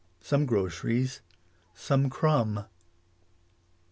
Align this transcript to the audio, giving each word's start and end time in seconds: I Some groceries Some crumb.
I 0.03 0.25
Some 0.25 0.47
groceries 0.47 1.21
Some 1.75 2.09
crumb. 2.09 2.65